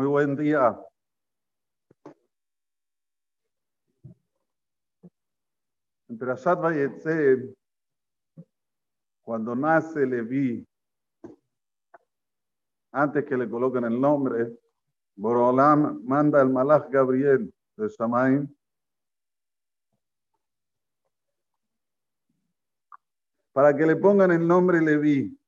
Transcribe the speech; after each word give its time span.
Muy 0.00 0.08
buen 0.08 0.34
día. 0.34 0.80
En 6.08 6.16
Perashat 6.18 6.58
Vayetze, 6.58 7.54
cuando 9.20 9.54
nace 9.54 10.06
Leví, 10.06 10.66
antes 12.92 13.26
que 13.26 13.36
le 13.36 13.50
coloquen 13.50 13.84
el 13.84 14.00
nombre, 14.00 14.58
Borolam 15.16 16.02
manda 16.02 16.40
al 16.40 16.48
Malach 16.48 16.88
Gabriel 16.88 17.52
de 17.76 17.88
Shamaim 17.88 18.48
para 23.52 23.76
que 23.76 23.84
le 23.84 23.96
pongan 23.96 24.30
el 24.30 24.48
nombre 24.48 24.80
Leví. 24.80 25.38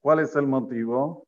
¿Cuál 0.00 0.20
es 0.20 0.34
el 0.34 0.46
motivo? 0.46 1.26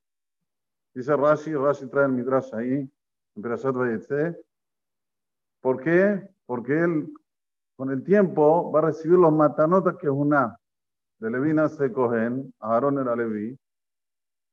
Dice 0.97 1.15
Rashi, 1.15 1.53
Rashi 1.55 1.87
trae 1.89 2.07
el 2.07 2.13
Midrash 2.13 2.55
ahí, 2.55 2.91
en 3.35 3.43
Perashat 3.43 3.75
Vayetze. 3.75 4.43
¿Por 5.61 5.83
qué? 5.83 6.27
Porque 6.47 6.73
él 6.73 7.13
con 7.77 7.91
el 7.91 8.03
tiempo 8.03 8.73
va 8.73 8.79
a 8.79 8.83
recibir 8.87 9.19
los 9.19 9.31
matanotas 9.31 9.97
que 9.99 10.07
es 10.07 10.13
una. 10.13 10.59
De 11.19 11.31
Leví 11.31 11.53
nace 11.53 11.93
Cohen, 11.93 12.51
Aarón 12.61 12.99
era 12.99 13.15
Leví. 13.15 13.59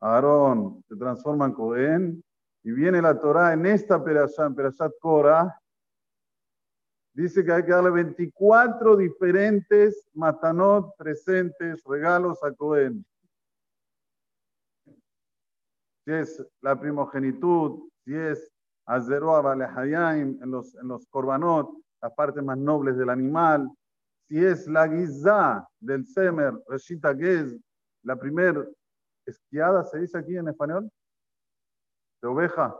Aarón 0.02 0.84
se 0.90 0.98
transforma 0.98 1.46
en 1.46 1.54
Cohen 1.54 2.24
y 2.64 2.72
viene 2.74 3.02
la 3.02 3.18
Torah 3.18 3.54
en 3.54 3.66
esta 3.66 4.04
Perashat, 4.04 4.48
en 4.48 4.56
Perashat 4.56 4.92
Korah, 5.00 5.58
dice 7.14 7.46
que 7.46 7.54
hay 7.54 7.64
que 7.64 7.72
darle 7.72 7.90
24 7.90 8.98
diferentes 8.98 10.10
matanot 10.14 10.94
presentes, 10.98 11.82
regalos 11.86 12.44
a 12.44 12.52
Cohen. 12.52 13.06
Si 16.06 16.12
es 16.12 16.46
la 16.62 16.80
primogenitud, 16.80 17.90
si 18.04 18.16
es 18.16 18.52
Azeroa 18.86 19.54
en 20.14 20.52
los, 20.52 20.76
en 20.76 20.88
los 20.88 21.08
korbanot, 21.08 21.70
las 22.02 22.14
partes 22.14 22.44
más 22.44 22.58
nobles 22.58 22.98
del 22.98 23.10
animal, 23.10 23.70
si 24.28 24.44
es 24.44 24.68
la 24.68 24.88
guizá 24.88 25.66
del 25.80 26.06
semer, 26.06 26.54
Reshita 26.68 27.16
Gez, 27.16 27.58
la 28.04 28.18
primer 28.18 28.70
esquiada, 29.26 29.84
¿se 29.86 30.00
dice 30.00 30.18
aquí 30.18 30.36
en 30.36 30.50
español? 30.50 30.90
De 32.22 32.28
oveja. 32.28 32.78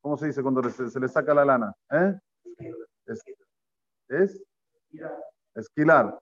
¿Cómo 0.00 0.16
se 0.16 0.26
dice 0.26 0.42
cuando 0.42 0.68
se, 0.68 1.00
le 1.00 1.08
saca 1.08 1.32
la 1.32 1.44
lana? 1.44 1.72
¿Eh? 1.90 2.18
Es, 3.06 3.22
es 4.08 4.44
esquilar. 5.54 6.20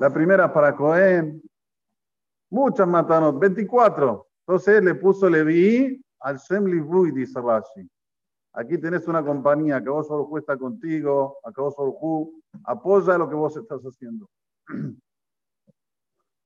La 0.00 0.10
primera 0.12 0.52
para 0.52 0.74
Cohen. 0.74 1.42
Muchas 2.50 2.88
matanot, 2.88 3.38
24. 3.38 4.27
Entonces 4.48 4.82
le 4.82 4.94
puso 4.94 5.28
Levi 5.28 6.02
al 6.20 6.38
Shem 6.38 6.64
Livui, 6.64 7.10
dice 7.10 7.38
Rashi. 7.38 7.86
Aquí 8.54 8.78
tenés 8.78 9.06
una 9.06 9.22
compañía 9.22 9.82
que 9.82 9.90
vos 9.90 10.06
solo 10.06 10.38
está 10.38 10.56
contigo, 10.56 11.36
que 11.54 11.60
vos 11.60 11.74
apoya 12.64 13.18
lo 13.18 13.28
que 13.28 13.34
vos 13.34 13.54
estás 13.58 13.82
haciendo. 13.82 14.26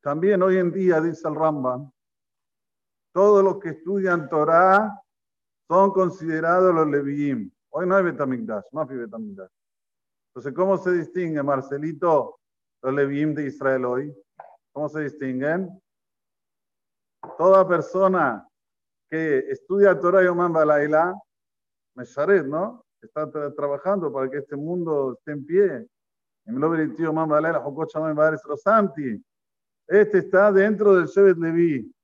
También 0.03 0.43
hoy 0.43 0.57
en 0.57 0.73
día, 0.73 1.01
dice 1.01 1.29
el 1.29 1.37
Rambam, 1.37 1.93
todos 3.13 3.45
los 3.45 3.61
que 3.61 3.69
estudian 3.69 4.29
Torah 4.29 5.01
son 5.69 5.93
considerados 5.93 6.75
los 6.75 6.89
Leviim. 6.89 7.53
Hoy 7.71 7.87
no 7.87 7.95
hay 7.95 8.03
Betamigdash, 8.03 8.65
no 8.73 8.81
hay 8.81 8.97
Betamigdash. 8.97 9.53
Entonces, 10.31 10.53
¿cómo 10.55 10.77
se 10.77 10.91
distingue, 10.91 11.41
Marcelito, 11.41 12.41
los 12.83 12.95
Leviim 12.95 13.33
de 13.33 13.47
Israel 13.47 13.85
hoy? 13.85 14.17
¿Cómo 14.73 14.89
se 14.89 15.03
distinguen? 15.03 15.81
Toda 17.39 17.67
persona 17.67 18.47
que 19.11 19.39
estudia 19.51 19.99
Torah 19.99 20.23
y 20.23 20.27
Oman 20.27 20.53
Balaila 20.53 21.15
Mesharet, 21.95 22.47
¿no? 22.47 22.85
Está 23.01 23.31
trabajando 23.55 24.13
para 24.13 24.31
que 24.31 24.39
este 24.39 24.57
mundo 24.57 25.15
esté 25.19 25.33
en 25.33 25.45
pie. 25.45 25.87
Este 29.89 30.19
está 30.19 30.53
dentro 30.53 30.95
del 30.95 31.07
Shevet 31.07 31.37
Levi. 31.37 31.95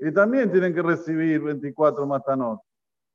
Y 0.00 0.12
también 0.12 0.50
tienen 0.50 0.74
que 0.74 0.82
recibir 0.82 1.40
24 1.40 2.06
matanot. 2.06 2.60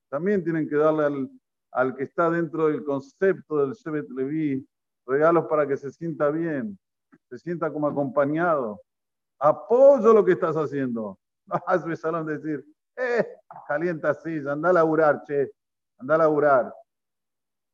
También 0.09 0.43
tienen 0.43 0.67
que 0.67 0.75
darle 0.75 1.03
al, 1.03 1.29
al 1.71 1.95
que 1.95 2.03
está 2.03 2.29
dentro 2.29 2.67
del 2.67 2.83
concepto 2.83 3.57
del 3.57 3.73
Shevet 3.73 4.09
Levi 4.09 4.65
regalos 5.09 5.45
para 5.47 5.67
que 5.67 5.75
se 5.75 5.91
sienta 5.91 6.29
bien, 6.29 6.77
se 7.29 7.39
sienta 7.39 7.71
como 7.73 7.87
acompañado. 7.87 8.81
Apoyo 9.39 10.13
lo 10.13 10.23
que 10.23 10.33
estás 10.33 10.55
haciendo. 10.55 11.18
No 11.49 11.59
has 11.65 11.83
decir, 12.25 12.63
eh, 12.95 13.27
calienta 13.67 14.11
así, 14.11 14.37
anda 14.47 14.69
a 14.69 14.73
laburar, 14.73 15.23
che. 15.23 15.51
Anda 15.97 16.15
a 16.15 16.17
laburar. 16.19 16.73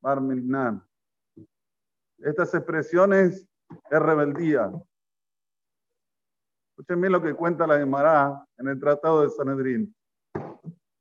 Barmignan. 0.01 0.83
Estas 2.19 2.53
expresiones 2.53 3.47
es 3.89 3.99
rebeldía. 3.99 4.71
Escuchen 6.69 7.01
bien 7.01 7.11
lo 7.11 7.21
que 7.21 7.33
cuenta 7.33 7.67
la 7.67 7.77
Gemara 7.77 8.45
en 8.57 8.67
el 8.67 8.79
Tratado 8.79 9.21
de 9.21 9.29
Sanedrín. 9.29 9.95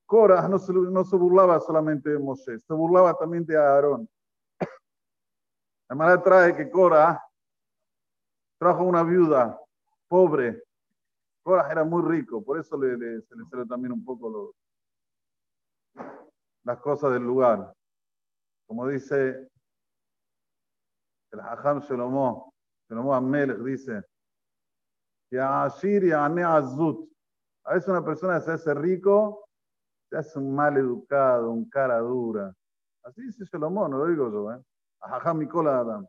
Cora 0.07 0.49
no 0.49 0.59
se, 0.59 0.73
no 0.73 1.05
se 1.05 1.17
burlaba 1.17 1.61
solamente 1.61 2.11
de 2.11 2.19
Moshe, 2.19 2.59
se 2.59 2.75
burlaba 2.75 3.15
también 3.15 3.47
de 3.47 3.57
Aarón. 3.57 4.09
La 4.61 4.69
Gemara 5.91 6.23
trae 6.23 6.57
que 6.57 6.71
Cora 6.71 7.23
trajo 8.59 8.85
una 8.85 9.03
viuda 9.03 9.61
pobre. 10.09 10.64
Cora 11.45 11.71
era 11.71 11.85
muy 11.85 12.03
rico, 12.11 12.43
por 12.43 12.59
eso 12.59 12.77
le, 12.79 12.97
se 13.21 13.37
le 13.37 13.45
sale 13.51 13.67
también 13.67 13.93
un 13.93 14.03
poco 14.03 14.31
los, 14.31 16.07
las 16.65 16.81
cosas 16.81 17.13
del 17.13 17.23
lugar. 17.23 17.71
Como 18.67 18.89
dice 18.89 19.47
el 21.33 21.41
Hajam 21.41 21.81
Shlomo, 21.81 22.55
Shlomo 22.89 23.15
Amelech 23.15 23.59
dice, 23.59 24.03
a 25.39 25.69
veces 27.75 27.89
una 27.89 28.03
persona 28.03 28.41
se 28.41 28.53
hace 28.53 28.73
rico, 28.73 29.47
se 30.09 30.17
hace 30.17 30.39
un 30.39 30.55
mal 30.55 30.79
educado, 30.79 31.51
un 31.51 31.69
cara 31.69 31.99
dura. 31.99 32.55
Así 33.03 33.21
dice 33.21 33.45
Shlomo, 33.45 33.87
no 33.87 33.99
lo 33.99 34.07
digo 34.07 34.33
yo, 34.33 34.51
¿eh? 34.51 34.63
A 35.01 35.17
Hajam 35.17 35.37
Mikola 35.37 35.81
Adam. 35.81 36.07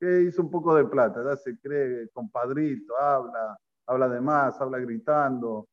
Que 0.00 0.22
hizo 0.22 0.42
un 0.42 0.50
poco 0.50 0.74
de 0.74 0.84
plata, 0.84 1.22
ya 1.22 1.36
se 1.36 1.56
cree 1.60 2.08
compadrito, 2.08 2.98
habla, 2.98 3.56
habla 3.86 4.08
de 4.08 4.20
más, 4.20 4.60
habla 4.60 4.78
gritando, 4.78 5.68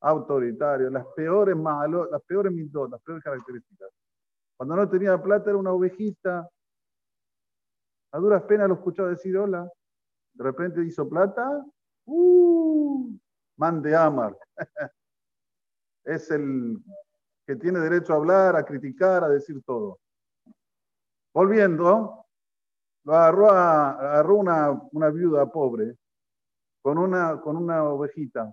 autoritario, 0.00 0.90
las 0.90 1.06
peores 1.14 1.56
malos, 1.56 2.08
las 2.10 2.22
peores 2.22 2.52
mitos, 2.52 2.90
las 2.90 3.00
peores 3.02 3.22
características. 3.22 3.90
Cuando 4.56 4.76
no 4.76 4.88
tenía 4.88 5.20
plata 5.22 5.50
era 5.50 5.58
una 5.58 5.72
ovejita. 5.72 6.48
A 8.12 8.18
duras 8.18 8.42
penas 8.44 8.68
lo 8.68 8.74
escuchaba 8.74 9.10
decir 9.10 9.36
hola. 9.36 9.70
De 10.32 10.44
repente 10.44 10.84
hizo 10.84 11.08
plata. 11.08 11.64
¡Uh! 12.06 13.16
Man 13.56 13.82
de 13.82 13.94
Amar. 13.94 14.36
es 16.04 16.30
el 16.30 16.82
que 17.46 17.56
tiene 17.56 17.80
derecho 17.80 18.12
a 18.12 18.16
hablar, 18.16 18.56
a 18.56 18.64
criticar, 18.64 19.24
a 19.24 19.28
decir 19.28 19.62
todo. 19.64 20.00
Volviendo, 21.34 22.26
lo 23.04 23.14
agarró, 23.14 24.36
una, 24.36 24.80
una, 24.92 25.10
viuda 25.10 25.46
pobre 25.46 25.96
con 26.88 26.96
una, 26.96 27.38
con 27.42 27.54
una 27.54 27.84
ovejita. 27.84 28.50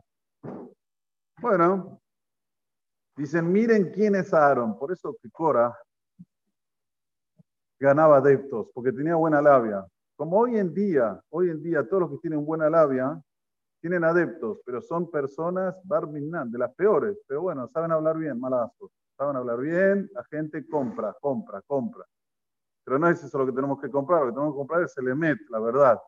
Bueno, 1.39 2.01
dicen, 3.15 3.49
miren 3.49 3.93
quién 3.93 4.13
es 4.15 4.33
Aarón. 4.33 4.77
Por 4.77 4.91
eso 4.91 5.15
que 5.21 5.31
Cora 5.31 5.73
ganaba 7.79 8.17
adeptos, 8.17 8.67
porque 8.73 8.91
tenía 8.91 9.15
buena 9.15 9.41
labia. 9.41 9.85
Como 10.17 10.37
hoy 10.37 10.57
en 10.57 10.73
día, 10.73 11.17
hoy 11.29 11.49
en 11.49 11.63
día 11.63 11.87
todos 11.87 12.01
los 12.01 12.11
que 12.11 12.17
tienen 12.17 12.45
buena 12.45 12.69
labia 12.69 13.17
tienen 13.79 14.03
adeptos, 14.03 14.59
pero 14.65 14.81
son 14.81 15.09
personas 15.09 15.73
barminan, 15.85 16.51
de 16.51 16.57
las 16.57 16.75
peores. 16.75 17.17
Pero 17.25 17.43
bueno, 17.43 17.69
saben 17.69 17.93
hablar 17.93 18.17
bien, 18.17 18.37
malazos. 18.37 18.91
Saben 19.17 19.37
hablar 19.37 19.61
bien, 19.61 20.09
la 20.11 20.25
gente 20.25 20.67
compra, 20.67 21.15
compra, 21.21 21.61
compra. 21.61 22.03
Pero 22.83 22.99
no 22.99 23.07
es 23.07 23.23
eso 23.23 23.37
lo 23.37 23.45
que 23.45 23.53
tenemos 23.53 23.79
que 23.79 23.89
comprar, 23.89 24.23
lo 24.23 24.25
que 24.27 24.33
tenemos 24.33 24.55
que 24.55 24.57
comprar 24.57 24.81
es 24.81 24.97
el 24.97 25.07
Emet, 25.07 25.39
la 25.47 25.59
verdad. 25.61 26.01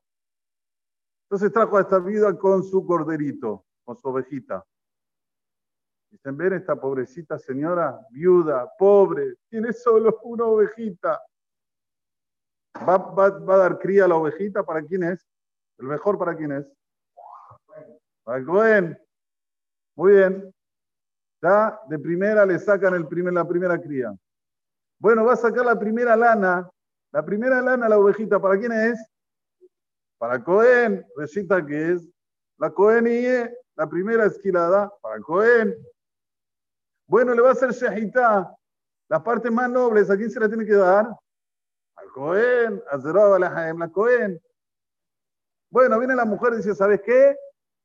Entonces 1.29 1.51
trajo 1.51 1.77
a 1.77 1.81
esta 1.81 1.99
vida 1.99 2.37
con 2.37 2.63
su 2.63 2.85
corderito, 2.85 3.65
con 3.83 3.97
su 3.97 4.07
ovejita. 4.07 4.65
Dicen, 6.09 6.37
ven 6.37 6.53
esta 6.53 6.79
pobrecita 6.79 7.37
señora, 7.37 7.99
viuda, 8.11 8.71
pobre, 8.77 9.35
tiene 9.49 9.73
solo 9.73 10.21
una 10.23 10.45
ovejita. 10.45 11.21
¿Va, 12.87 12.95
a 13.25 13.57
dar 13.57 13.77
cría 13.77 14.05
a 14.05 14.07
la 14.07 14.15
ovejita? 14.15 14.63
¿Para 14.63 14.81
quién 14.83 15.03
es? 15.03 15.27
¿El 15.77 15.87
mejor 15.87 16.17
para 16.17 16.33
quién 16.33 16.53
es? 16.53 16.65
Para 18.23 18.45
Cohen. 18.45 18.97
Muy 19.95 20.13
bien. 20.13 20.55
Ya 21.41 21.77
de 21.89 21.99
primera 21.99 22.45
le 22.45 22.57
sacan 22.57 22.93
el 22.93 23.05
primer, 23.05 23.33
la 23.33 23.45
primera 23.45 23.77
cría. 23.81 24.15
Bueno, 24.97 25.25
va 25.25 25.33
a 25.33 25.37
sacar 25.37 25.65
la 25.65 25.77
primera 25.77 26.15
lana. 26.15 26.69
La 27.11 27.25
primera 27.25 27.61
lana, 27.61 27.89
la 27.89 27.97
ovejita, 27.97 28.39
¿para 28.39 28.57
quién 28.57 28.71
es? 28.71 29.16
Para 30.17 30.43
Cohen. 30.43 31.05
Resulta 31.15 31.65
que 31.65 31.93
es 31.93 32.09
la 32.57 32.69
Cohen 32.71 33.07
y 33.07 33.23
la 33.75 33.87
primera 33.87 34.25
esquilada 34.25 34.91
para 35.01 35.19
Cohen. 35.21 35.75
Bueno, 37.07 37.33
le 37.33 37.41
va 37.41 37.49
a 37.49 37.53
hacer 37.53 37.71
shahitá. 37.71 38.53
Las 39.09 39.21
partes 39.21 39.51
más 39.51 39.69
nobles, 39.69 40.09
¿a 40.09 40.17
quién 40.17 40.29
se 40.29 40.39
la 40.39 40.49
tiene 40.49 40.65
que 40.65 40.73
dar? 40.73 41.07
Al 41.95 42.11
Cohen, 42.11 42.83
a 42.91 42.99
Zerab, 42.99 43.39
la 43.39 43.89
Cohen. 43.89 44.41
Bueno, 45.69 45.99
viene 45.99 46.15
la 46.15 46.25
mujer 46.25 46.53
y 46.53 46.57
dice, 46.57 46.75
¿sabes 46.75 47.01
qué? 47.01 47.37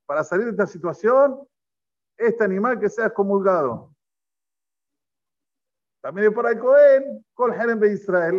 Para 0.06 0.24
salir 0.24 0.46
de 0.46 0.52
esta 0.52 0.66
situación, 0.66 1.46
este 2.16 2.44
animal 2.44 2.78
que 2.80 2.88
sea 2.88 3.06
excomulgado. 3.06 3.94
También 6.00 6.28
es 6.28 6.34
para 6.34 6.50
el 6.50 6.58
Cohen, 6.58 7.24
Col 7.34 7.54
de 7.78 7.92
Israel, 7.92 8.34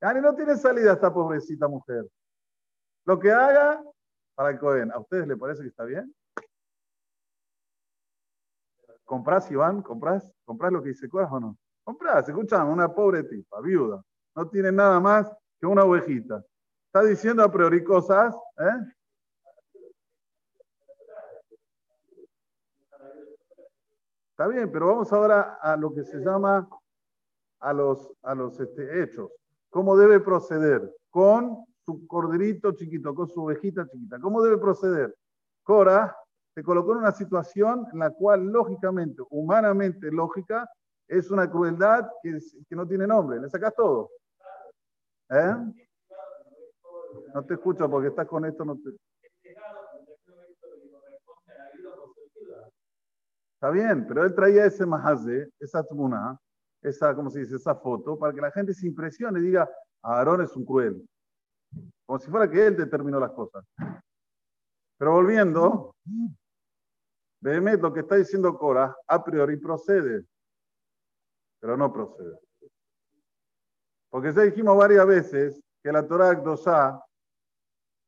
Yani 0.00 0.20
no 0.20 0.34
tiene 0.34 0.56
salida 0.56 0.92
esta 0.92 1.12
pobrecita 1.12 1.66
mujer. 1.66 2.06
Lo 3.04 3.18
que 3.18 3.32
haga 3.32 3.82
para 4.34 4.50
el 4.50 4.58
Cohen, 4.58 4.92
¿a 4.92 4.98
ustedes 4.98 5.26
les 5.26 5.38
parece 5.38 5.62
que 5.62 5.68
está 5.68 5.84
bien? 5.84 6.14
¿Comprás, 9.04 9.50
Iván? 9.50 9.82
¿Comprás? 9.82 10.30
¿Comprás 10.44 10.70
lo 10.70 10.82
que 10.82 10.90
dice 10.90 11.08
Coras 11.08 11.30
o 11.32 11.40
no? 11.40 11.58
Comprás, 11.82 12.28
escuchame, 12.28 12.70
una 12.70 12.94
pobre 12.94 13.24
tipa, 13.24 13.60
viuda. 13.60 14.02
No 14.36 14.48
tiene 14.48 14.70
nada 14.70 15.00
más 15.00 15.32
que 15.58 15.66
una 15.66 15.84
ovejita. 15.84 16.44
Está 16.86 17.02
diciendo 17.02 17.42
a 17.42 17.50
priori 17.50 17.82
cosas, 17.82 18.36
¿eh? 18.58 18.92
Está 24.30 24.46
bien, 24.46 24.70
pero 24.70 24.86
vamos 24.86 25.12
ahora 25.12 25.58
a 25.60 25.76
lo 25.76 25.92
que 25.92 26.04
se 26.04 26.18
llama 26.18 26.68
a 27.58 27.72
los, 27.72 28.12
a 28.22 28.34
los 28.34 28.60
este, 28.60 29.02
hechos. 29.02 29.32
¿Cómo 29.78 29.96
debe 29.96 30.18
proceder? 30.18 30.92
Con 31.08 31.64
su 31.86 32.04
corderito 32.08 32.72
chiquito, 32.72 33.14
con 33.14 33.28
su 33.28 33.44
ovejita 33.44 33.86
chiquita. 33.86 34.18
¿Cómo 34.18 34.42
debe 34.42 34.58
proceder? 34.58 35.14
Cora 35.62 36.16
se 36.52 36.64
colocó 36.64 36.94
en 36.94 36.98
una 36.98 37.12
situación 37.12 37.86
en 37.92 38.00
la 38.00 38.10
cual, 38.10 38.46
lógicamente, 38.46 39.22
humanamente 39.30 40.10
lógica, 40.10 40.68
es 41.06 41.30
una 41.30 41.48
crueldad 41.48 42.10
que, 42.24 42.40
no 42.70 42.88
tiene 42.88 43.06
nombre. 43.06 43.38
Le 43.38 43.48
sacas 43.48 43.72
todo. 43.76 44.10
¿Eh? 45.30 45.54
No 47.32 47.44
te 47.44 47.54
escucho 47.54 47.88
porque 47.88 48.08
estás 48.08 48.26
con 48.26 48.46
esto. 48.46 48.64
No 48.64 48.74
te... 48.74 48.90
Está 53.54 53.70
bien, 53.70 54.08
pero 54.08 54.24
él 54.24 54.34
traía 54.34 54.64
ese 54.64 54.84
mahaze, 54.84 55.52
esa 55.60 55.84
tmuna, 55.84 56.36
esa, 56.82 57.14
¿cómo 57.14 57.30
se 57.30 57.40
dice? 57.40 57.56
Esa 57.56 57.74
foto, 57.74 58.18
para 58.18 58.32
que 58.32 58.40
la 58.40 58.50
gente 58.50 58.74
se 58.74 58.86
impresione 58.86 59.40
y 59.40 59.44
diga, 59.44 59.68
Aarón 60.02 60.42
es 60.42 60.54
un 60.56 60.64
cruel. 60.64 61.08
Como 62.06 62.18
si 62.18 62.30
fuera 62.30 62.50
que 62.50 62.66
él 62.66 62.76
determinó 62.76 63.20
las 63.20 63.32
cosas. 63.32 63.64
Pero 64.96 65.12
volviendo, 65.12 65.94
Behemet, 67.40 67.80
lo 67.80 67.92
que 67.92 68.00
está 68.00 68.16
diciendo 68.16 68.56
Cora, 68.56 68.96
a 69.06 69.22
priori 69.22 69.56
procede, 69.56 70.24
pero 71.60 71.76
no 71.76 71.92
procede. 71.92 72.38
Porque 74.10 74.32
ya 74.32 74.42
dijimos 74.42 74.76
varias 74.76 75.06
veces 75.06 75.60
que 75.82 75.92
la 75.92 76.06
Torah 76.06 76.30
Akdosá 76.30 77.04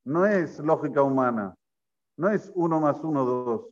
no 0.04 0.26
es 0.26 0.58
lógica 0.58 1.02
humana, 1.02 1.54
no 2.16 2.28
es 2.28 2.50
uno 2.54 2.80
más 2.80 2.98
uno, 3.00 3.24
dos. 3.24 3.70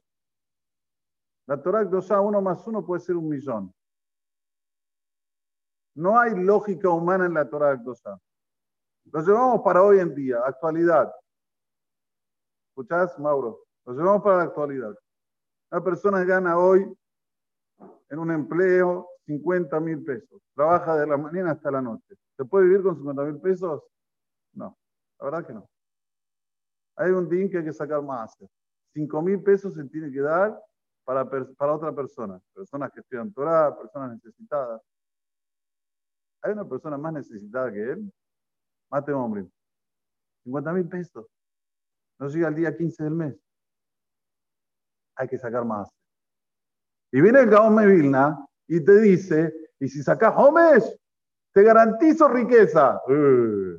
La 1.46 1.60
Torah 1.62 1.82
2A, 1.82 2.22
uno 2.22 2.42
más 2.42 2.66
uno 2.66 2.84
puede 2.84 3.00
ser 3.00 3.16
un 3.16 3.26
millón. 3.26 3.72
No 5.98 6.16
hay 6.16 6.32
lógica 6.32 6.88
humana 6.90 7.26
en 7.26 7.34
la 7.34 7.50
Torah 7.50 7.76
2A. 7.76 8.20
Lo 9.10 9.20
llevamos 9.20 9.62
para 9.62 9.82
hoy 9.82 9.98
en 9.98 10.14
día, 10.14 10.38
actualidad. 10.46 11.12
¿Escuchás, 12.68 13.18
Mauro? 13.18 13.64
Lo 13.84 13.94
llevamos 13.94 14.22
para 14.22 14.36
la 14.36 14.42
actualidad. 14.44 14.94
Una 15.72 15.82
persona 15.82 16.22
gana 16.22 16.56
hoy 16.56 16.86
en 18.10 18.18
un 18.20 18.30
empleo 18.30 19.08
50 19.26 19.80
mil 19.80 20.04
pesos. 20.04 20.40
Trabaja 20.54 20.94
de 20.94 21.06
la 21.08 21.16
mañana 21.16 21.50
hasta 21.50 21.68
la 21.68 21.82
noche. 21.82 22.14
¿Se 22.36 22.44
puede 22.44 22.66
vivir 22.66 22.84
con 22.84 22.94
50 22.94 23.24
mil 23.24 23.40
pesos? 23.40 23.82
No, 24.52 24.78
la 25.18 25.24
verdad 25.24 25.46
que 25.48 25.52
no. 25.52 25.68
Hay 26.94 27.10
un 27.10 27.28
DIN 27.28 27.50
que 27.50 27.58
hay 27.58 27.64
que 27.64 27.72
sacar 27.72 28.02
más. 28.02 28.36
5 28.94 29.20
mil 29.22 29.42
pesos 29.42 29.74
se 29.74 29.82
tiene 29.86 30.12
que 30.12 30.20
dar 30.20 30.62
para, 31.02 31.28
para 31.28 31.74
otra 31.74 31.92
persona, 31.92 32.40
personas 32.54 32.92
que 32.92 33.00
estudian 33.00 33.32
Torah, 33.32 33.76
personas 33.76 34.12
necesitadas. 34.12 34.80
¿Hay 36.42 36.52
una 36.52 36.68
persona 36.68 36.96
más 36.96 37.12
necesitada 37.12 37.72
que 37.72 37.92
él? 37.92 38.12
Mate 38.90 39.12
hombre. 39.12 39.46
50 40.44 40.72
mil 40.72 40.88
pesos. 40.88 41.26
No 42.18 42.28
llega 42.28 42.48
el 42.48 42.54
día 42.54 42.76
15 42.76 43.04
del 43.04 43.14
mes. 43.14 43.36
Hay 45.16 45.28
que 45.28 45.38
sacar 45.38 45.64
más. 45.64 45.88
Y 47.12 47.20
viene 47.20 47.40
el 47.40 47.50
Gaón 47.50 47.76
Vilna 47.76 48.46
y 48.66 48.84
te 48.84 49.00
dice, 49.00 49.52
y 49.80 49.88
si 49.88 50.02
sacas 50.02 50.34
homes, 50.36 50.98
te 51.52 51.62
garantizo 51.62 52.28
riqueza. 52.28 53.00
Uh. 53.08 53.78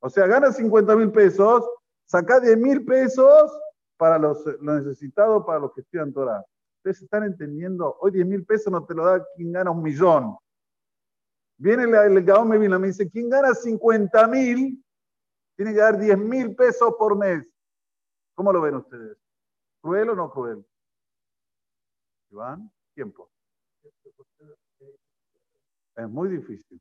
O 0.00 0.08
sea, 0.08 0.26
ganas 0.26 0.56
50 0.56 0.96
mil 0.96 1.12
pesos, 1.12 1.68
saca 2.06 2.40
10 2.40 2.56
mil 2.58 2.84
pesos 2.84 3.52
para 3.96 4.18
los, 4.18 4.44
los 4.60 4.82
necesitados, 4.82 5.44
para 5.44 5.58
los 5.58 5.74
que 5.74 5.82
estudian 5.82 6.12
Torah. 6.12 6.42
Ustedes 6.78 7.02
están 7.02 7.24
entendiendo, 7.24 7.98
hoy 8.00 8.12
10 8.12 8.26
mil 8.26 8.46
pesos 8.46 8.72
no 8.72 8.84
te 8.86 8.94
lo 8.94 9.04
da 9.04 9.24
quien 9.36 9.52
gana 9.52 9.70
un 9.70 9.82
millón. 9.82 10.36
Viene 11.60 11.82
el, 11.82 12.16
el 12.16 12.24
Gaón 12.24 12.48
me 12.48 12.86
dice, 12.86 13.10
quien 13.10 13.28
gana 13.28 13.52
50 13.54 14.26
mil, 14.28 14.82
tiene 15.56 15.74
que 15.74 15.78
dar 15.78 15.98
10 15.98 16.16
mil 16.16 16.56
pesos 16.56 16.94
por 16.98 17.18
mes. 17.18 17.54
¿Cómo 18.34 18.50
lo 18.50 18.62
ven 18.62 18.76
ustedes? 18.76 19.18
¿Cruel 19.82 20.08
o 20.08 20.14
no 20.14 20.30
cruel? 20.30 20.66
Iván, 22.30 22.72
tiempo. 22.94 23.30
Es 25.96 26.08
muy 26.08 26.30
difícil. 26.30 26.80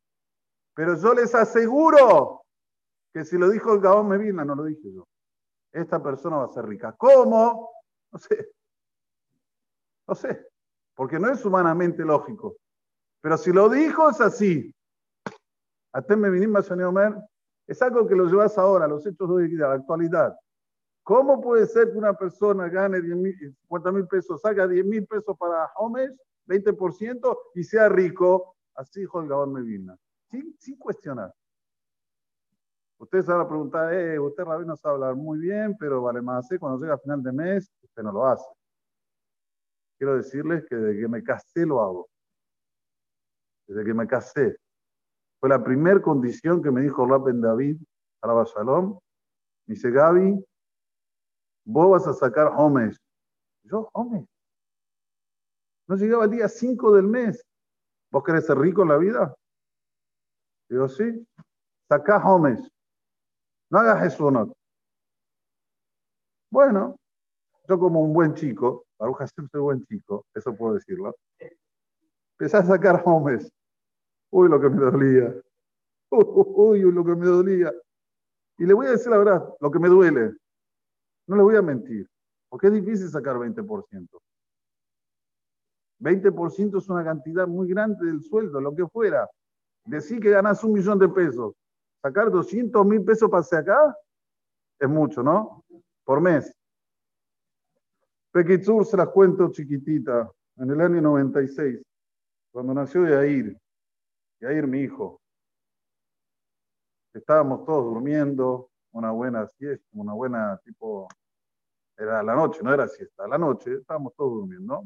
Pero 0.74 0.96
yo 0.96 1.14
les 1.14 1.36
aseguro 1.36 2.46
que 3.12 3.26
si 3.26 3.38
lo 3.38 3.50
dijo 3.50 3.74
el 3.74 3.82
Gaón 3.82 4.08
Medina, 4.08 4.46
no 4.46 4.56
lo 4.56 4.64
dije 4.64 4.94
yo. 4.94 5.06
Esta 5.74 6.02
persona 6.02 6.38
va 6.38 6.46
a 6.46 6.54
ser 6.54 6.66
rica. 6.66 6.96
¿Cómo? 6.98 7.70
No 8.14 8.18
sé. 8.18 8.54
No 10.08 10.16
sé, 10.16 10.48
porque 10.96 11.20
no 11.20 11.30
es 11.30 11.44
humanamente 11.44 12.06
lógico. 12.06 12.56
Pero 13.22 13.38
si 13.38 13.52
lo 13.52 13.70
dijo, 13.70 14.10
es 14.10 14.22
así. 14.22 14.74
es 17.68 17.82
algo 17.82 18.08
que 18.08 18.16
lo 18.16 18.26
llevas 18.26 18.58
ahora, 18.58 18.88
los 18.88 19.06
hechos 19.06 19.38
de 19.38 19.50
la 19.50 19.74
actualidad. 19.74 20.36
¿Cómo 21.04 21.42
puede 21.42 21.66
ser 21.66 21.92
que 21.92 21.98
una 21.98 22.14
persona 22.14 22.70
gane 22.70 23.02
50 23.02 23.92
mil 23.92 24.08
pesos, 24.08 24.42
saca 24.42 24.68
10 24.68 24.86
mil 24.86 25.06
pesos 25.06 25.36
para 25.38 25.72
homes, 25.78 26.12
20%, 26.48 27.38
y 27.56 27.64
sea 27.64 27.90
rico? 27.90 28.56
Así 28.76 29.02
dijo 29.02 29.20
el 29.20 29.28
Gabón 29.28 29.54
Medina, 29.54 29.98
sin, 30.30 30.56
sin 30.60 30.78
cuestionar. 30.78 31.34
Ustedes 33.00 33.26
van 33.26 33.42
a 33.42 33.48
preguntar, 33.48 33.94
eh, 33.94 34.20
usted 34.20 34.44
Rabino 34.44 34.76
sabe 34.76 34.96
hablar 34.96 35.16
muy 35.16 35.40
bien, 35.40 35.76
pero 35.80 36.02
vale 36.02 36.22
más, 36.22 36.52
¿eh? 36.52 36.60
cuando 36.60 36.80
llega 36.80 36.96
a 36.96 37.00
final 37.00 37.24
de 37.24 37.32
mes, 37.32 37.72
usted 37.82 38.04
no 38.04 38.12
lo 38.12 38.26
hace 38.26 38.46
quiero 40.00 40.16
decirles 40.16 40.66
que 40.68 40.76
desde 40.76 41.02
que 41.02 41.08
me 41.08 41.22
casé 41.22 41.66
lo 41.66 41.82
hago. 41.82 42.10
Desde 43.70 43.86
que 43.86 43.94
me 43.94 44.08
casé. 44.08 44.58
Fue 45.40 45.48
la 45.48 45.64
primera 45.64 46.02
condición 46.02 46.64
que 46.64 46.72
me 46.72 46.82
dijo 46.82 47.06
Rapen 47.06 47.40
David, 47.40 47.78
la 48.24 48.44
Shalom. 48.44 49.00
Me 49.68 49.76
dice, 49.76 49.92
Gaby, 49.92 50.44
vos 51.66 51.92
vas 51.92 52.08
a 52.08 52.14
sacar 52.14 52.52
homes. 52.58 53.00
Yo, 53.64 53.88
homes. 53.94 54.26
No 55.88 55.96
llegaba 55.96 56.26
el 56.26 56.32
día 56.32 56.50
5 56.50 56.96
del 56.96 57.06
mes. 57.06 57.46
¿Vos 58.12 58.24
querés 58.24 58.48
ser 58.48 58.58
rico 58.58 58.82
en 58.82 58.90
la 58.90 58.98
vida? 58.98 59.36
Digo, 60.68 60.88
sí. 60.90 61.28
Sacá 61.88 62.18
homes. 62.18 62.60
No 63.70 63.80
hagas 63.80 64.14
eso, 64.14 64.32
no. 64.32 64.52
Bueno, 66.50 66.96
yo 67.68 67.78
como 67.78 68.02
un 68.02 68.14
buen 68.14 68.34
chico, 68.34 68.88
Baruch 68.98 69.18
Hashem 69.18 69.48
soy 69.52 69.62
buen 69.62 69.86
chico, 69.86 70.26
eso 70.34 70.56
puedo 70.56 70.74
decirlo. 70.74 71.16
Empecé 72.32 72.58
a 72.58 72.64
sacar 72.64 73.04
hombres. 73.06 73.52
Uy, 74.32 74.50
lo 74.50 74.60
que 74.60 74.70
me 74.70 74.78
dolía. 74.78 75.36
Uy, 76.10 76.82
lo 76.82 77.04
que 77.04 77.16
me 77.16 77.26
dolía. 77.26 77.74
Y 78.58 78.66
le 78.66 78.74
voy 78.74 78.88
a 78.88 78.92
decir 78.92 79.10
la 79.10 79.18
verdad, 79.18 79.56
lo 79.60 79.72
que 79.72 79.80
me 79.80 79.88
duele. 79.88 80.36
No 81.28 81.36
le 81.36 81.44
voy 81.44 81.56
a 81.56 81.62
mentir, 81.62 82.10
porque 82.50 82.68
es 82.68 82.74
difícil 82.74 83.10
sacar 83.10 83.36
20%. 83.38 84.08
20% 86.00 86.78
es 86.78 86.90
una 86.90 87.04
cantidad 87.04 87.48
muy 87.48 87.68
grande 87.68 88.06
del 88.06 88.22
sueldo, 88.22 88.60
lo 88.62 88.74
que 88.76 88.88
fuera. 88.88 89.30
Decir 89.86 90.20
que 90.20 90.32
ganas 90.32 90.64
un 90.64 90.74
millón 90.74 91.00
de 91.00 91.10
pesos, 91.10 91.56
sacar 92.02 92.32
200 92.32 92.86
mil 92.86 93.04
pesos 93.04 93.30
para 93.30 93.44
acá, 93.62 93.96
es 94.80 94.90
mucho, 94.90 95.22
¿no? 95.24 95.64
Por 96.04 96.22
mes. 96.22 96.54
Pequitzur 98.32 98.86
se 98.86 98.98
las 98.98 99.10
cuento 99.10 99.52
chiquitita, 99.52 100.32
en 100.58 100.70
el 100.70 100.82
año 100.82 101.02
96, 101.02 101.82
cuando 102.52 102.74
nació 102.74 103.08
Yair, 103.08 103.58
Yair 104.40 104.68
mi 104.68 104.80
hijo. 104.82 105.22
Estábamos 107.14 107.66
todos 107.66 107.86
durmiendo, 107.86 108.70
una 108.92 109.12
buena 109.12 109.48
siesta, 109.48 109.86
una 109.94 110.14
buena 110.14 110.58
tipo, 110.64 111.08
era 111.98 112.24
la 112.24 112.36
noche, 112.36 112.62
no 112.64 112.74
era 112.74 112.88
siesta, 112.88 113.28
la 113.28 113.38
noche, 113.38 113.74
estábamos 113.76 114.14
todos 114.16 114.32
durmiendo. 114.32 114.84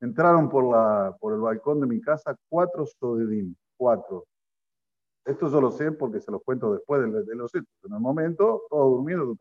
entraron 0.00 0.48
por, 0.48 0.64
la, 0.70 1.16
por 1.18 1.32
el 1.32 1.40
balcón 1.40 1.80
de 1.80 1.86
mi 1.86 2.00
casa 2.00 2.36
cuatro 2.48 2.86
sodedim, 2.86 3.54
cuatro. 3.76 4.26
Esto 5.24 5.48
yo 5.50 5.60
lo 5.60 5.72
sé 5.72 5.90
porque 5.90 6.20
se 6.20 6.30
los 6.30 6.42
cuento 6.44 6.72
después 6.72 7.02
de, 7.02 7.34
los 7.34 7.52
hechos. 7.54 7.68
En 7.82 7.94
el 7.94 8.00
momento, 8.00 8.62
todos 8.70 8.92
durmiendo. 8.92 9.36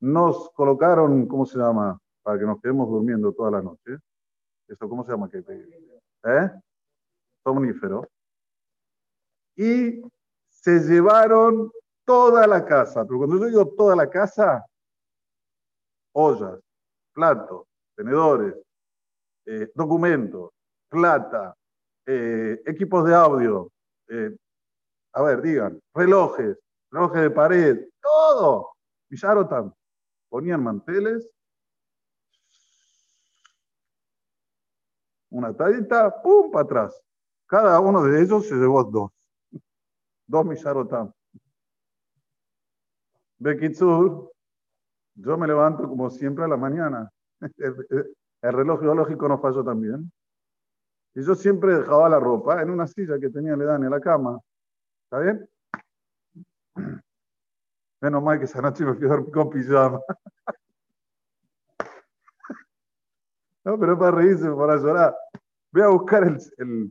Nos 0.00 0.50
colocaron, 0.50 1.26
¿cómo 1.26 1.46
se 1.46 1.58
llama? 1.58 1.98
Para 2.22 2.38
que 2.38 2.44
nos 2.44 2.60
quedemos 2.60 2.90
durmiendo 2.90 3.32
toda 3.32 3.52
la 3.52 3.62
noche. 3.62 3.96
¿Eso 4.68 4.88
cómo 4.88 5.04
se 5.04 5.12
llama? 5.12 5.30
¿Eh? 5.32 6.50
Somnífero. 7.44 8.08
Y 9.56 10.02
se 10.48 10.80
llevaron 10.80 11.70
toda 12.04 12.46
la 12.46 12.64
casa. 12.64 13.04
Pero 13.04 13.18
cuando 13.18 13.38
yo 13.38 13.46
digo 13.46 13.74
toda 13.76 13.96
la 13.96 14.08
casa, 14.08 14.64
ollas, 16.12 16.60
platos, 17.12 17.66
tenedores, 17.96 18.54
eh, 19.46 19.70
documentos, 19.74 20.50
plata, 20.88 21.54
eh, 22.06 22.60
equipos 22.66 23.04
de 23.04 23.14
audio, 23.14 23.70
eh, 24.08 24.36
a 25.14 25.22
ver, 25.22 25.42
digan, 25.42 25.80
relojes, 25.94 26.58
relojes 26.90 27.22
de 27.22 27.30
pared, 27.30 27.88
todo. 28.00 28.72
Villarotan. 29.08 29.74
Ponían 30.28 30.62
manteles, 30.62 31.28
una 35.30 35.54
tallita, 35.54 36.22
pum, 36.22 36.50
para 36.50 36.64
atrás. 36.64 37.02
Cada 37.46 37.80
uno 37.80 38.02
de 38.04 38.22
ellos 38.22 38.48
se 38.48 38.54
llevó 38.54 38.84
dos. 38.84 39.10
Dos 40.26 40.46
Millarotam. 40.46 41.12
Bekitsur, 43.38 44.32
yo 45.14 45.36
me 45.36 45.46
levanto 45.46 45.88
como 45.88 46.08
siempre 46.10 46.44
a 46.44 46.48
la 46.48 46.56
mañana. 46.56 47.10
El 48.42 48.52
reloj 48.52 48.80
biológico 48.80 49.28
no 49.28 49.38
falló 49.38 49.64
también. 49.64 50.10
Y 51.14 51.22
yo 51.22 51.34
siempre 51.34 51.78
dejaba 51.78 52.08
la 52.08 52.18
ropa 52.18 52.62
en 52.62 52.70
una 52.70 52.86
silla 52.86 53.18
que 53.18 53.28
tenía 53.28 53.56
Ledani 53.56 53.84
en 53.84 53.90
la 53.90 54.00
cama. 54.00 54.38
¿Está 55.04 55.18
bien? 55.20 55.48
Menos 58.00 58.22
mal 58.22 58.38
que 58.38 58.46
esa 58.46 58.62
noche 58.62 58.84
me 58.84 58.94
fui 58.94 59.06
a 59.06 59.10
dormir 59.10 59.32
con 59.32 59.50
pijama. 59.50 60.00
No, 63.64 63.78
pero 63.78 63.96
para 63.96 64.16
reírse, 64.16 64.50
para 64.50 64.76
llorar. 64.76 65.14
Voy 65.70 65.82
a 65.82 65.86
buscar 65.86 66.24
el, 66.24 66.90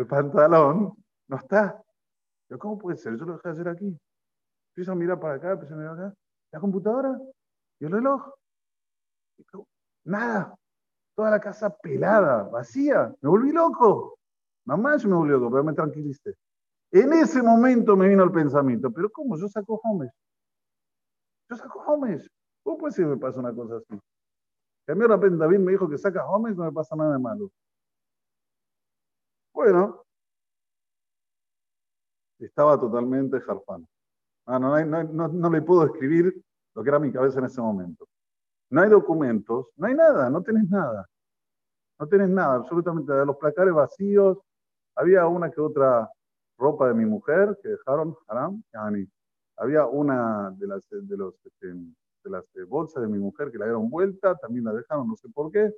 el 0.00 0.06
pantalón. 0.06 0.94
No 1.28 1.36
está. 1.36 1.82
Pero 2.48 2.58
¿cómo 2.58 2.78
puede 2.78 2.96
ser? 2.96 3.16
Yo 3.16 3.24
lo 3.24 3.34
dejé 3.34 3.48
hacer 3.50 3.68
aquí. 3.68 3.96
Empiezo 4.70 4.92
a 4.92 4.94
mirar 4.94 5.20
para 5.20 5.34
acá, 5.34 5.52
empiezo 5.52 5.74
a 5.74 5.78
mirar 5.78 5.94
acá. 5.94 6.14
La 6.52 6.60
computadora 6.60 7.20
y 7.78 7.84
el 7.84 7.92
reloj. 7.92 8.34
Nada. 10.04 10.54
Toda 11.14 11.30
la 11.30 11.40
casa 11.40 11.70
pelada, 11.70 12.44
vacía. 12.44 13.14
Me 13.20 13.28
volví 13.28 13.52
loco. 13.52 14.18
Mamá, 14.64 14.96
yo 14.96 15.08
me 15.08 15.16
volví 15.16 15.30
loco, 15.30 15.50
pero 15.50 15.64
me 15.64 15.72
tranquilicé. 15.72 16.34
En 16.92 17.12
ese 17.12 17.42
momento 17.42 17.96
me 17.96 18.08
vino 18.08 18.24
el 18.24 18.32
pensamiento, 18.32 18.90
pero 18.90 19.10
¿cómo? 19.10 19.36
Yo 19.36 19.48
saco 19.48 19.80
Homes. 19.84 20.10
Yo 21.48 21.56
saco 21.56 21.80
Homes. 21.86 22.28
¿Cómo 22.64 22.78
puede 22.78 22.92
ser 22.92 23.04
que 23.04 23.10
me 23.10 23.16
pasa 23.16 23.40
una 23.40 23.54
cosa 23.54 23.76
así? 23.76 24.00
Que 24.86 24.92
a 24.92 24.94
mí 24.94 25.02
de 25.02 25.08
repente 25.08 25.36
David 25.36 25.58
me 25.58 25.72
dijo 25.72 25.88
que 25.88 25.98
saca 25.98 26.26
Homes, 26.26 26.56
no 26.56 26.64
me 26.64 26.72
pasa 26.72 26.96
nada 26.96 27.12
de 27.12 27.18
malo. 27.18 27.50
Bueno, 29.52 30.04
estaba 32.38 32.78
totalmente 32.78 33.40
jarfán. 33.40 33.86
Ah, 34.46 34.58
no, 34.58 35.50
le 35.50 35.62
puedo 35.62 35.84
escribir 35.86 36.34
lo 36.74 36.82
que 36.82 36.88
era 36.88 36.98
mi 36.98 37.12
cabeza 37.12 37.38
en 37.38 37.46
ese 37.46 37.60
momento. 37.60 38.06
No 38.70 38.82
hay 38.82 38.90
documentos, 38.90 39.68
no 39.76 39.86
hay 39.86 39.94
nada, 39.94 40.30
no 40.30 40.42
tenés 40.42 40.68
nada. 40.68 41.06
No 41.98 42.06
tenés 42.06 42.30
nada, 42.30 42.56
absolutamente. 42.56 43.12
De 43.12 43.26
los 43.26 43.36
placares 43.36 43.74
vacíos, 43.74 44.38
había 44.96 45.26
una 45.26 45.50
que 45.50 45.60
otra 45.60 46.10
ropa 46.58 46.88
de 46.88 46.94
mi 46.94 47.04
mujer 47.04 47.58
que 47.62 47.70
dejaron, 47.70 48.16
haram, 48.28 48.62
Había 49.56 49.86
una 49.86 50.50
de 50.52 50.66
las, 50.66 50.88
de 50.90 51.32
este, 51.44 51.74
las 52.24 52.44
eh, 52.56 52.64
bolsas 52.64 53.02
de 53.02 53.08
mi 53.08 53.18
mujer 53.18 53.50
que 53.50 53.58
la 53.58 53.66
dieron 53.66 53.90
vuelta, 53.90 54.36
también 54.36 54.64
la 54.64 54.72
dejaron, 54.72 55.08
no 55.08 55.16
sé 55.16 55.28
por 55.28 55.50
qué. 55.52 55.72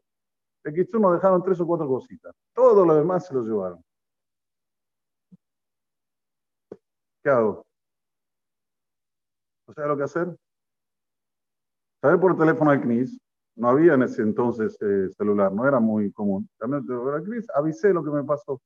De 0.65 0.73
Kitsu 0.73 0.99
nos 0.99 1.15
dejaron 1.15 1.43
tres 1.43 1.61
o 1.61 1.67
cuatro 1.67 1.89
cositas. 1.89 2.35
Todo 2.55 2.85
lo 2.85 2.95
demás 2.95 3.27
se 3.27 3.35
lo 3.35 3.43
llevaron. 3.43 3.85
¿Qué 7.23 7.31
hago? 7.31 7.65
¿No 9.67 9.75
sé 9.75 9.81
lo 9.83 9.97
que 9.97 10.03
hacer? 10.03 10.37
Sabes 12.01 12.21
por 12.21 12.37
teléfono 12.37 12.71
al 12.71 12.81
CNIS. 12.81 13.19
No 13.55 13.69
había 13.69 13.95
en 13.95 14.03
ese 14.03 14.23
entonces 14.23 14.77
eh, 14.81 15.09
celular, 15.11 15.53
no 15.53 15.67
era 15.67 15.79
muy 15.79 16.11
común. 16.13 16.49
También 16.59 16.85
al 16.91 17.25
CNIS, 17.25 17.51
avisé 17.55 17.93
lo 17.93 18.03
que 18.03 18.11
me 18.11 18.25
pasó. 18.25 18.61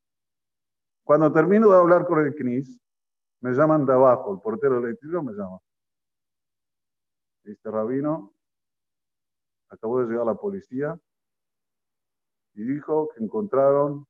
Cuando 1.04 1.32
termino 1.32 1.70
de 1.70 1.76
hablar 1.76 2.06
con 2.06 2.24
el 2.24 2.34
CNIS, 2.34 2.78
me 3.40 3.52
llaman 3.52 3.84
de 3.84 3.92
abajo, 3.92 4.34
el 4.34 4.40
portero 4.40 4.78
eléctrico 4.78 5.22
me 5.22 5.32
llama. 5.32 5.58
Dice, 7.44 7.70
Rabino, 7.70 8.32
acabó 9.68 10.00
de 10.00 10.08
llegar 10.08 10.26
la 10.26 10.34
policía 10.34 10.98
y 12.56 12.64
dijo 12.64 13.08
que 13.10 13.22
encontraron 13.22 14.06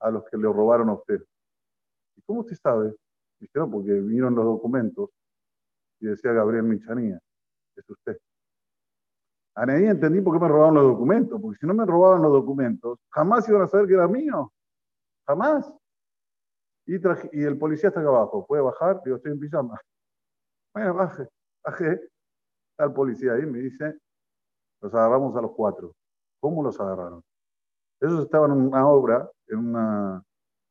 a 0.00 0.10
los 0.10 0.24
que 0.24 0.36
le 0.36 0.44
robaron 0.44 0.88
a 0.88 0.94
usted. 0.94 1.20
¿Y 2.16 2.22
cómo 2.22 2.40
usted 2.40 2.56
sabe? 2.56 2.94
Dijeron, 3.40 3.70
porque 3.70 3.92
vinieron 3.92 4.34
los 4.34 4.44
documentos 4.44 5.10
y 6.00 6.06
decía 6.06 6.32
Gabriel 6.32 6.62
Michanía, 6.62 7.20
es 7.74 7.90
usted. 7.90 8.18
A 9.56 9.66
nadie 9.66 9.88
entendí 9.88 10.20
por 10.20 10.34
qué 10.34 10.40
me 10.40 10.48
robaron 10.48 10.74
los 10.74 10.84
documentos, 10.84 11.40
porque 11.40 11.58
si 11.58 11.66
no 11.66 11.74
me 11.74 11.84
robaban 11.84 12.22
los 12.22 12.32
documentos, 12.32 12.98
jamás 13.10 13.48
iban 13.48 13.62
a 13.62 13.66
saber 13.66 13.86
que 13.86 13.94
era 13.94 14.06
mío. 14.06 14.52
Jamás. 15.26 15.72
Y, 16.86 16.96
y 16.96 17.42
el 17.42 17.58
policía 17.58 17.88
está 17.88 18.00
acá 18.00 18.10
abajo. 18.10 18.46
¿Puede 18.46 18.62
bajar? 18.62 19.02
Digo, 19.04 19.16
estoy 19.16 19.32
en 19.32 19.40
pijama. 19.40 19.78
Bueno, 20.74 20.92
baje. 20.92 21.26
Bajé. 21.64 21.92
Está 22.72 22.84
el 22.84 22.92
policía 22.92 23.32
ahí, 23.32 23.46
me 23.46 23.60
dice, 23.60 23.98
los 24.82 24.94
agarramos 24.94 25.34
a 25.34 25.40
los 25.40 25.52
cuatro. 25.52 25.94
¿Cómo 26.38 26.62
los 26.62 26.78
agarraron? 26.78 27.24
Ellos 28.00 28.24
estaban 28.24 28.52
en 28.52 28.58
una 28.58 28.86
obra, 28.86 29.30
en 29.46 29.58
una, 29.58 30.22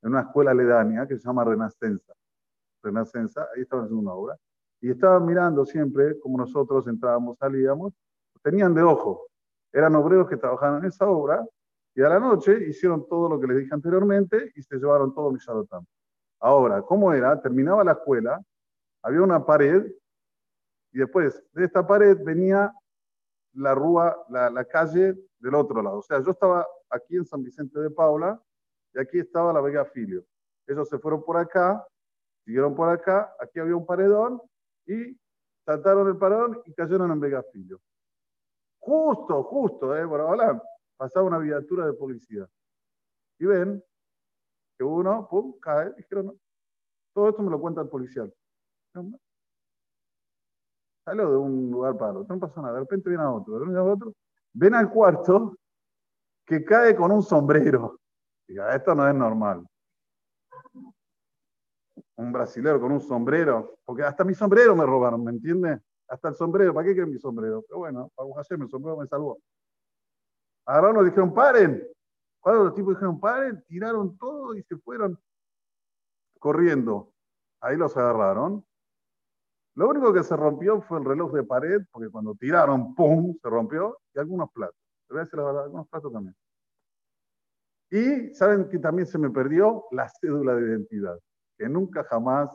en 0.02 0.10
una 0.10 0.22
escuela 0.22 0.52
aledaña 0.52 1.08
que 1.08 1.18
se 1.18 1.24
llama 1.26 1.44
Renacenza. 1.44 2.14
Renacenza, 2.84 3.48
ahí 3.56 3.64
estaban 3.64 3.86
haciendo 3.86 4.02
una 4.02 4.14
obra. 4.14 4.38
Y 4.82 4.92
estaban 4.92 5.26
mirando 5.26 5.66
siempre 5.66 6.20
como 6.20 6.38
nosotros 6.38 6.88
entrábamos, 6.88 7.38
salíamos, 7.38 7.94
tenían 8.44 8.74
de 8.74 8.84
ojo. 8.84 9.28
Eran 9.74 9.96
obreros 9.96 10.30
que 10.30 10.38
trabajaban 10.38 10.84
en 10.84 10.90
esa 10.90 11.08
obra 11.08 11.44
y 11.96 12.02
a 12.04 12.10
la 12.10 12.20
noche 12.20 12.68
hicieron 12.68 13.08
todo 13.08 13.30
lo 13.30 13.40
que 13.40 13.48
les 13.48 13.58
dije 13.58 13.74
anteriormente 13.74 14.52
y 14.56 14.62
se 14.62 14.76
llevaron 14.76 15.14
todo 15.14 15.32
mi 15.32 15.40
Shadotam. 15.40 15.86
Ahora, 16.40 16.82
¿cómo 16.82 17.12
era? 17.14 17.42
Terminaba 17.42 17.84
la 17.84 17.94
escuela, 17.94 18.42
había 19.02 19.22
una 19.22 19.44
pared 19.44 19.92
y 20.92 21.00
después 21.00 21.42
de 21.54 21.66
esta 21.66 21.88
pared 21.88 22.18
venía 22.24 22.72
la 23.54 23.74
rúa, 23.74 24.16
la, 24.30 24.50
la 24.50 24.66
calle 24.66 25.16
del 25.40 25.56
otro 25.56 25.82
lado. 25.82 26.00
O 26.00 26.04
sea, 26.04 26.22
yo 26.22 26.32
estaba 26.32 26.68
aquí 26.90 27.16
en 27.16 27.26
San 27.26 27.44
Vicente 27.44 27.80
de 27.80 27.90
Paula 27.90 28.42
y 28.94 29.00
aquí 29.00 29.20
estaba 29.20 29.54
la 29.54 29.62
Vega 29.62 29.86
Filio. 29.86 30.26
Ellos 30.68 30.88
se 30.90 30.98
fueron 31.00 31.24
por 31.24 31.38
acá, 31.38 31.86
siguieron 32.44 32.76
por 32.76 32.90
acá, 32.90 33.36
aquí 33.40 33.60
había 33.60 33.76
un 33.76 33.86
paredón 33.86 34.42
y 34.86 35.18
saltaron 35.66 36.08
el 36.08 36.18
paredón 36.18 36.62
y 36.66 36.74
cayeron 36.74 37.12
en 37.12 37.20
Vega 37.20 37.44
Filio. 37.52 37.80
Justo, 38.80 39.44
justo, 39.44 39.98
¿eh? 39.98 40.08
Por 40.08 40.22
ahora 40.22 40.62
pasaba 40.98 41.26
una 41.26 41.40
viatura 41.40 41.86
de 41.86 41.94
policía. 41.94 42.48
Y 43.40 43.46
ven 43.46 43.84
que 44.78 44.84
uno, 44.84 45.28
pum, 45.30 45.60
cae. 45.60 45.94
Dijeron, 45.96 46.40
todo 47.14 47.30
esto 47.30 47.42
me 47.42 47.50
lo 47.50 47.60
cuenta 47.60 47.82
el 47.82 47.90
policial. 47.90 48.34
Salió 51.04 51.30
de 51.30 51.38
un 51.38 51.72
lugar 51.72 51.98
para 51.98 52.14
otro, 52.14 52.36
no 52.36 52.40
pasa 52.40 52.62
nada. 52.62 52.76
De 52.76 52.80
repente 52.82 53.10
viene 53.10 53.24
a 53.24 53.32
otro, 53.32 53.60
de 53.60 53.80
otro. 53.80 54.14
Ven 54.54 54.74
al 54.74 54.90
cuarto 54.90 55.58
que 56.46 56.64
cae 56.64 56.96
con 56.96 57.12
un 57.12 57.24
sombrero. 57.24 58.00
Diga, 58.48 58.76
esto 58.76 58.94
no 58.94 59.08
es 59.08 59.16
normal. 59.16 59.66
Un 62.18 62.32
brasilero 62.32 62.80
con 62.80 62.92
un 62.92 63.02
sombrero, 63.02 63.78
porque 63.84 64.04
hasta 64.04 64.24
mi 64.24 64.34
sombrero 64.34 64.76
me 64.76 64.86
robaron, 64.86 65.24
¿me 65.24 65.32
entiendes? 65.32 65.82
Hasta 66.08 66.30
el 66.30 66.36
sombrero, 66.36 66.74
¿para 66.74 66.88
qué 66.88 66.94
quieren 66.94 67.12
mi 67.12 67.20
sombrero? 67.20 67.64
Pero 67.68 67.80
bueno, 67.80 68.12
para 68.16 68.30
hacer 68.40 68.60
el 68.62 68.70
sombrero 68.70 68.98
me 68.98 69.08
salvó. 69.08 69.40
Agarraron 70.66 71.06
y 71.06 71.10
dijeron, 71.10 71.34
paren. 71.34 71.88
Cuando 72.40 72.66
los 72.66 72.76
tipos 72.76 72.94
dijeron, 72.94 73.20
paren, 73.20 73.64
tiraron 73.68 74.18
todo 74.18 74.56
y 74.56 74.64
se 74.64 74.78
fueron 74.78 75.20
corriendo. 76.40 77.12
Ahí 77.60 77.76
los 77.76 77.98
agarraron. 77.98 78.64
Lo 79.76 79.90
único 79.90 80.14
que 80.14 80.24
se 80.24 80.38
rompió 80.38 80.82
fue 80.82 81.00
el 81.00 81.06
reloj 81.06 81.34
de 81.34 81.44
pared, 81.44 81.82
porque 81.92 82.10
cuando 82.10 82.36
tiraron, 82.36 82.96
¡pum!, 82.96 83.36
se 83.42 83.50
rompió, 83.50 83.98
y 84.14 84.20
algunos 84.20 84.52
platos. 84.52 84.85
Voy 85.10 85.20
a 85.20 85.24
decir 85.24 85.38
la 85.38 85.46
verdad, 85.46 85.64
algunos 85.64 85.88
platos 85.88 86.12
también. 86.12 86.36
Y 87.92 88.34
saben 88.34 88.68
que 88.70 88.80
también 88.80 89.08
se 89.08 89.18
me 89.18 89.30
perdió 89.30 89.86
la 89.92 90.10
cédula 90.10 90.56
de 90.56 90.68
identidad, 90.68 91.20
que 91.58 91.70
nunca 91.70 92.04
jamás 92.04 92.50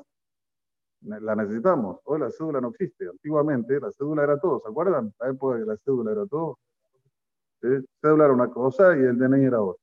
la 1.03 1.35
necesitamos. 1.35 2.01
Hoy 2.05 2.21
la 2.21 2.31
cédula 2.31 2.61
no 2.61 2.69
existe. 2.69 3.07
Antiguamente 3.09 3.81
la 3.81 3.91
cédula 3.93 4.25
era 4.25 4.39
todo, 4.39 4.61
¿se 4.61 4.69
acuerdan? 4.69 5.15
La 5.19 5.29
época 5.31 5.59
que 5.59 5.65
la 5.65 5.77
cédula 5.79 6.13
era 6.13 6.27
todo. 6.27 6.59
¿sí? 7.63 7.69
Cédula 8.03 8.25
era 8.25 8.35
una 8.35 8.51
cosa 8.51 8.97
y 8.97 9.01
el 9.01 9.19
DNI 9.19 9.45
era 9.45 9.63
otra. 9.63 9.83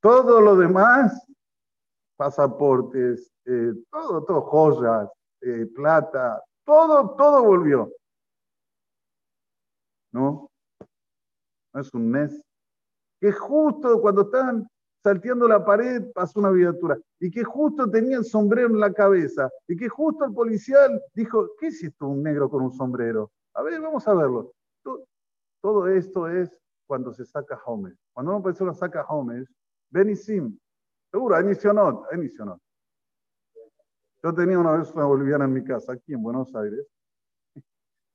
Todo 0.00 0.40
lo 0.40 0.56
demás, 0.56 1.26
pasaportes, 2.16 3.30
eh, 3.44 3.74
todo, 3.90 4.24
todo, 4.24 4.40
joyas, 4.42 5.10
eh, 5.42 5.66
plata, 5.74 6.42
todo, 6.64 7.14
todo 7.16 7.44
volvió. 7.44 7.92
¿No? 10.12 10.49
No 11.72 11.80
es 11.80 11.92
un 11.94 12.10
mes. 12.10 12.42
Que 13.20 13.32
justo 13.32 14.00
cuando 14.00 14.22
estaban 14.22 14.68
salteando 15.02 15.48
la 15.48 15.64
pared 15.64 16.10
pasó 16.12 16.40
una 16.40 16.50
viatura 16.50 16.98
y 17.18 17.30
que 17.30 17.44
justo 17.44 17.90
tenía 17.90 18.18
el 18.18 18.24
sombrero 18.24 18.68
en 18.68 18.80
la 18.80 18.92
cabeza 18.92 19.50
y 19.66 19.76
que 19.76 19.88
justo 19.88 20.24
el 20.24 20.32
policial 20.32 21.00
dijo, 21.14 21.50
¿qué 21.58 21.68
es 21.68 21.82
esto 21.82 22.08
un 22.08 22.22
negro 22.22 22.48
con 22.48 22.62
un 22.62 22.72
sombrero? 22.72 23.30
A 23.54 23.62
ver, 23.62 23.80
vamos 23.80 24.06
a 24.06 24.14
verlo. 24.14 24.52
Todo 25.62 25.88
esto 25.88 26.26
es 26.28 26.50
cuando 26.86 27.12
se 27.12 27.24
saca 27.24 27.60
Homer. 27.66 27.94
Cuando 28.12 28.32
una 28.32 28.42
persona 28.42 28.74
saca 28.74 29.04
Homer, 29.04 29.46
Benisim, 29.90 30.58
seguro, 31.10 31.38
inicionó, 31.40 32.06
inicionó. 32.12 32.58
Yo 34.22 34.34
tenía 34.34 34.58
una 34.58 34.72
vez 34.72 34.92
una 34.94 35.04
boliviana 35.04 35.44
en 35.44 35.52
mi 35.52 35.64
casa, 35.64 35.92
aquí 35.92 36.12
en 36.12 36.22
Buenos 36.22 36.54
Aires, 36.54 36.86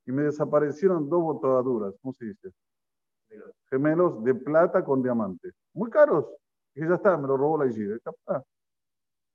y 0.05 0.12
me 0.12 0.24
desaparecieron 0.24 1.09
dos 1.09 1.21
botaduras, 1.21 1.95
¿cómo 2.01 2.13
se 2.13 2.25
dice? 2.25 2.51
Gemelos 3.70 4.24
de 4.24 4.36
plata 4.36 4.84
con 4.84 5.01
diamante. 5.01 5.51
Muy 5.74 5.89
caros. 5.89 6.25
Y 6.75 6.82
ya 6.82 6.96
está, 6.96 7.17
me 7.17 7.27
lo 7.27 7.38
robó 7.38 7.63
la 7.63 7.67
IG. 7.67 8.00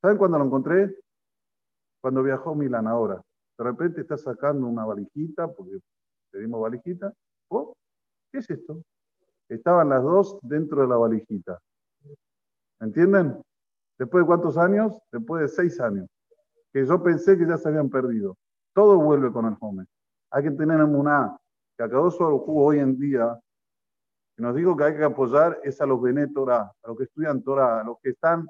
¿Saben 0.01 0.19
cuándo 0.19 0.39
lo 0.39 0.45
encontré? 0.45 0.95
Cuando 2.01 2.23
viajó 2.23 2.51
a 2.51 2.55
Milán 2.55 2.87
ahora. 2.87 3.21
De 3.59 3.65
repente 3.65 4.01
está 4.01 4.17
sacando 4.17 4.67
una 4.67 4.85
valijita, 4.85 5.49
porque 5.49 5.79
pedimos 6.31 6.63
valijita. 6.63 7.13
Oh, 7.49 7.75
¿qué 8.33 8.39
es 8.39 8.49
esto? 8.49 8.83
Estaban 9.49 9.89
las 9.89 10.03
dos 10.03 10.39
dentro 10.43 10.81
de 10.81 10.89
la 10.89 10.97
valijita. 10.97 11.59
¿Entienden? 12.81 13.43
Después 13.99 14.23
de 14.23 14.27
cuántos 14.27 14.57
años? 14.57 14.95
Después 15.13 15.43
de 15.43 15.49
seis 15.49 15.81
años. 15.81 16.09
Que 16.73 16.87
yo 16.87 17.03
pensé 17.03 17.37
que 17.37 17.47
ya 17.47 17.59
se 17.59 17.69
habían 17.69 17.91
perdido. 17.91 18.37
Todo 18.73 18.99
vuelve 18.99 19.31
con 19.33 19.47
el 19.47 19.57
home. 19.61 19.85
Hay 20.31 20.45
que 20.45 20.53
tener 20.53 20.81
en 20.81 20.95
una 20.95 21.37
que 21.77 21.83
acabó 21.83 22.11
su 22.11 22.25
hoy 22.25 22.79
en 22.79 22.99
día, 22.99 23.39
nos 24.41 24.55
digo 24.55 24.77
que 24.77 24.85
hay 24.85 24.97
que 24.97 25.05
apoyar 25.05 25.61
es 25.63 25.81
a 25.81 25.87
los 25.87 26.01
Benet 26.01 26.33
Torah, 26.33 26.73
a 26.83 26.89
los 26.89 26.97
que 26.97 27.05
estudian 27.05 27.43
Torah, 27.43 27.81
a 27.81 27.85
los 27.85 27.99
que 28.01 28.11
están 28.11 28.47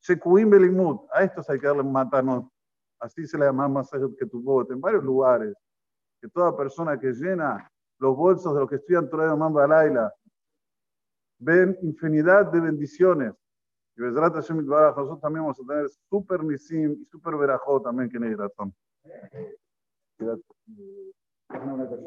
Sekuim 0.00 0.48
Belimut, 0.48 1.02
a 1.12 1.22
estos 1.24 1.48
hay 1.50 1.58
que 1.58 1.66
darles 1.66 1.86
matanos. 1.86 2.46
Así 2.98 3.26
se 3.26 3.38
le 3.38 3.44
llama 3.46 3.68
más 3.68 3.90
que 3.90 4.26
tu 4.26 4.42
voto, 4.42 4.72
en 4.72 4.80
varios 4.80 5.04
lugares. 5.04 5.54
Que 6.20 6.28
toda 6.28 6.56
persona 6.56 6.98
que 6.98 7.12
llena 7.12 7.70
los 7.98 8.16
bolsos 8.16 8.54
de 8.54 8.60
los 8.60 8.68
que 8.68 8.76
estudian 8.76 9.08
Torah 9.08 9.30
de 9.30 9.36
Mamba 9.36 9.66
Laila 9.66 10.12
ven 11.38 11.76
infinidad 11.82 12.50
de 12.50 12.60
bendiciones. 12.60 13.34
Y 13.96 14.02
nosotros 14.02 14.46
también 15.20 15.44
vamos 15.44 15.60
a 15.60 15.66
tener 15.66 15.88
super 16.08 16.42
nisim 16.42 16.92
y 16.92 17.04
super 17.06 17.36
verajó 17.36 17.80
también 17.82 18.08
que 18.08 18.18
hay 18.18 18.34
razón. 18.34 18.74